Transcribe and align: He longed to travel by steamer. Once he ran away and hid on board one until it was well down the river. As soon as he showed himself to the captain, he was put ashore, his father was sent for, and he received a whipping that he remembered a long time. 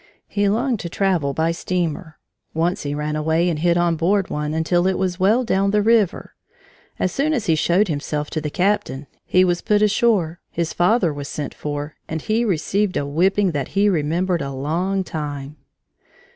He 0.27 0.49
longed 0.49 0.79
to 0.79 0.89
travel 0.89 1.31
by 1.31 1.51
steamer. 1.51 2.17
Once 2.55 2.81
he 2.81 2.95
ran 2.95 3.15
away 3.15 3.47
and 3.49 3.59
hid 3.59 3.77
on 3.77 3.97
board 3.97 4.31
one 4.31 4.51
until 4.51 4.87
it 4.87 4.97
was 4.97 5.19
well 5.19 5.43
down 5.43 5.69
the 5.69 5.83
river. 5.83 6.33
As 6.97 7.11
soon 7.11 7.33
as 7.33 7.45
he 7.45 7.53
showed 7.53 7.87
himself 7.87 8.31
to 8.31 8.41
the 8.41 8.49
captain, 8.49 9.05
he 9.27 9.45
was 9.45 9.61
put 9.61 9.83
ashore, 9.83 10.39
his 10.49 10.73
father 10.73 11.13
was 11.13 11.27
sent 11.27 11.53
for, 11.53 11.93
and 12.09 12.19
he 12.23 12.43
received 12.43 12.97
a 12.97 13.05
whipping 13.05 13.51
that 13.51 13.67
he 13.77 13.89
remembered 13.89 14.41
a 14.41 14.49
long 14.49 15.03
time. 15.03 15.55